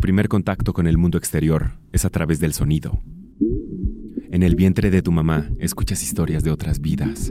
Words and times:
Tu 0.00 0.06
primer 0.06 0.28
contacto 0.28 0.72
con 0.72 0.86
el 0.86 0.96
mundo 0.96 1.18
exterior 1.18 1.72
es 1.92 2.06
a 2.06 2.08
través 2.08 2.40
del 2.40 2.54
sonido. 2.54 3.02
En 4.30 4.42
el 4.42 4.54
vientre 4.54 4.90
de 4.90 5.02
tu 5.02 5.12
mamá 5.12 5.50
escuchas 5.58 6.02
historias 6.02 6.42
de 6.42 6.50
otras 6.50 6.80
vidas. 6.80 7.30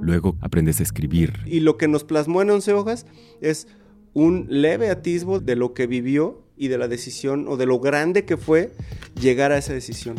Luego 0.00 0.36
aprendes 0.40 0.80
a 0.80 0.82
escribir. 0.82 1.34
Y 1.46 1.60
lo 1.60 1.76
que 1.76 1.86
nos 1.86 2.02
plasmó 2.02 2.42
en 2.42 2.50
Once 2.50 2.72
Hojas 2.72 3.06
es 3.40 3.68
un 4.14 4.48
leve 4.50 4.90
atisbo 4.90 5.38
de 5.38 5.54
lo 5.54 5.74
que 5.74 5.86
vivió 5.86 6.44
y 6.56 6.66
de 6.66 6.76
la 6.76 6.88
decisión 6.88 7.46
o 7.46 7.56
de 7.56 7.66
lo 7.66 7.78
grande 7.78 8.24
que 8.24 8.36
fue 8.36 8.72
llegar 9.14 9.52
a 9.52 9.58
esa 9.58 9.72
decisión. 9.72 10.16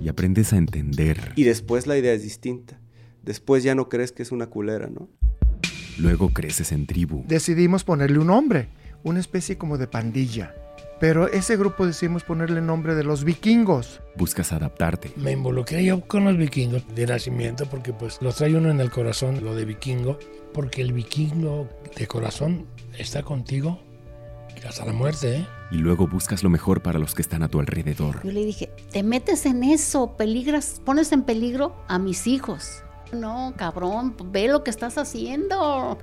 Y 0.00 0.08
aprendes 0.08 0.54
a 0.54 0.56
entender. 0.56 1.32
Y 1.36 1.44
después 1.44 1.86
la 1.86 1.98
idea 1.98 2.14
es 2.14 2.22
distinta. 2.22 2.80
Después 3.22 3.64
ya 3.64 3.74
no 3.74 3.90
crees 3.90 4.12
que 4.12 4.22
es 4.22 4.32
una 4.32 4.46
culera, 4.46 4.86
¿no? 4.86 5.10
Luego 5.98 6.30
creces 6.30 6.72
en 6.72 6.86
tribu. 6.86 7.22
Decidimos 7.28 7.84
ponerle 7.84 8.18
un 8.18 8.28
nombre, 8.28 8.70
una 9.04 9.20
especie 9.20 9.58
como 9.58 9.76
de 9.76 9.86
pandilla. 9.86 10.54
Pero 11.00 11.28
ese 11.28 11.56
grupo 11.56 11.86
decidimos 11.86 12.24
ponerle 12.24 12.60
el 12.60 12.66
nombre 12.66 12.94
de 12.94 13.04
los 13.04 13.24
vikingos. 13.24 14.00
Buscas 14.16 14.52
adaptarte. 14.52 15.12
Me 15.16 15.32
involucré 15.32 15.84
yo 15.84 16.00
con 16.02 16.24
los 16.24 16.36
vikingos 16.36 16.82
de 16.94 17.06
nacimiento 17.06 17.66
porque 17.66 17.92
pues 17.92 18.18
los 18.20 18.36
trae 18.36 18.56
uno 18.56 18.70
en 18.70 18.80
el 18.80 18.90
corazón, 18.90 19.44
lo 19.44 19.54
de 19.54 19.64
vikingo, 19.64 20.18
porque 20.52 20.82
el 20.82 20.92
vikingo 20.92 21.68
de 21.96 22.06
corazón 22.06 22.66
está 22.96 23.22
contigo 23.22 23.80
hasta 24.68 24.84
la 24.84 24.92
muerte, 24.92 25.36
¿eh? 25.36 25.46
Y 25.70 25.76
luego 25.76 26.06
buscas 26.06 26.42
lo 26.42 26.50
mejor 26.50 26.82
para 26.82 26.98
los 26.98 27.14
que 27.14 27.22
están 27.22 27.42
a 27.42 27.48
tu 27.48 27.60
alrededor. 27.60 28.22
Yo 28.24 28.32
le 28.32 28.44
dije, 28.44 28.70
te 28.90 29.02
metes 29.02 29.46
en 29.46 29.62
eso, 29.64 30.16
peligras, 30.16 30.80
pones 30.84 31.12
en 31.12 31.22
peligro 31.22 31.76
a 31.88 31.98
mis 31.98 32.26
hijos. 32.26 32.82
No, 33.12 33.54
cabrón, 33.56 34.14
ve 34.32 34.48
lo 34.48 34.64
que 34.64 34.70
estás 34.70 34.98
haciendo. 34.98 35.98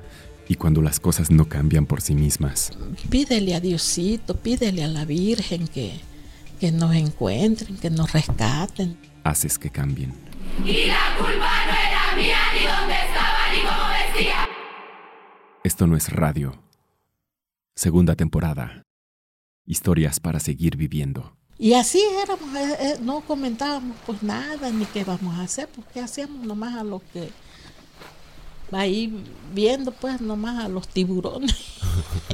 Y 0.47 0.55
cuando 0.55 0.81
las 0.81 0.99
cosas 0.99 1.31
no 1.31 1.47
cambian 1.47 1.85
por 1.85 2.01
sí 2.01 2.13
mismas. 2.13 2.71
Pídele 3.09 3.55
a 3.55 3.59
Diosito, 3.59 4.35
pídele 4.35 4.83
a 4.83 4.87
la 4.87 5.05
Virgen 5.05 5.67
que, 5.67 5.99
que 6.59 6.71
nos 6.71 6.93
encuentren, 6.93 7.77
que 7.77 7.89
nos 7.89 8.11
rescaten. 8.11 8.97
Haces 9.23 9.57
que 9.57 9.69
cambien. 9.69 10.13
Y 10.65 10.85
la 10.85 11.15
culpa 11.17 11.65
no 11.65 11.71
era 11.71 12.15
mía, 12.15 12.37
ni 12.53 12.65
dónde 12.65 12.93
estaba, 12.93 13.53
ni 13.53 13.61
cómo 13.61 13.89
vestía. 13.89 14.47
Esto 15.63 15.87
no 15.87 15.95
es 15.95 16.09
radio. 16.09 16.61
Segunda 17.75 18.15
temporada. 18.15 18.83
Historias 19.65 20.19
para 20.19 20.39
seguir 20.39 20.75
viviendo. 20.75 21.37
Y 21.57 21.75
así 21.75 22.01
éramos, 22.23 22.55
eh, 22.55 22.77
eh, 22.79 22.97
no 23.01 23.21
comentábamos 23.21 23.95
pues 24.05 24.23
nada, 24.23 24.71
ni 24.71 24.85
qué 24.85 25.03
vamos 25.03 25.37
a 25.37 25.43
hacer, 25.43 25.69
porque 25.69 25.99
hacíamos 25.99 26.45
nomás 26.45 26.75
a 26.75 26.83
lo 26.83 27.03
que 27.13 27.29
ahí 28.71 29.23
viendo 29.53 29.91
pues 29.91 30.21
nomás 30.21 30.63
a 30.63 30.69
los 30.69 30.87
tiburones 30.87 31.55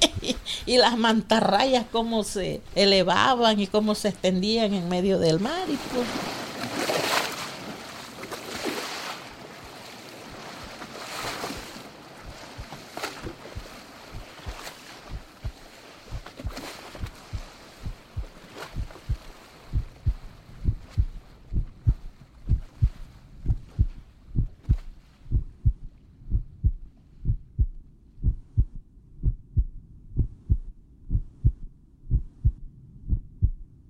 y 0.65 0.77
las 0.77 0.97
mantarrayas 0.97 1.85
cómo 1.91 2.23
se 2.23 2.61
elevaban 2.75 3.59
y 3.59 3.67
cómo 3.67 3.95
se 3.95 4.09
extendían 4.09 4.73
en 4.73 4.89
medio 4.89 5.19
del 5.19 5.39
mar 5.39 5.63
y 5.67 5.77
pues 5.93 6.07